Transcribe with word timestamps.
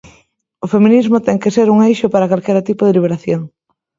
O 0.65 0.67
feminismo 0.73 1.17
ten 1.27 1.37
que 1.41 1.53
ser 1.55 1.67
un 1.73 1.79
eixo 1.89 2.07
para 2.13 2.29
calquera 2.31 2.65
tipo 2.69 2.83
de 2.85 2.95
liberación. 2.97 3.41